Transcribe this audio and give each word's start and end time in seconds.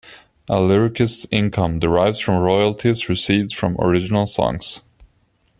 A 0.49 0.55
lyricist's 0.55 1.27
income 1.29 1.77
derives 1.77 2.17
from 2.19 2.41
royalties 2.41 3.07
received 3.07 3.53
from 3.53 3.75
original 3.79 4.25
songs. 4.25 4.81